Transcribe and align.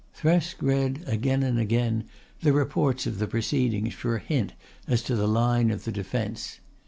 Thresk 0.17 0.63
read 0.63 1.03
again 1.05 1.43
and 1.43 1.59
again 1.59 2.05
the 2.39 2.53
reports 2.53 3.05
of 3.05 3.19
the 3.19 3.27
proceedings 3.27 3.93
for 3.93 4.15
a 4.15 4.19
hint 4.19 4.53
as 4.87 5.03
to 5.03 5.15
the 5.15 5.27
line 5.27 5.69
of 5.69 5.83
the 5.83 5.91
defence. 5.91 6.59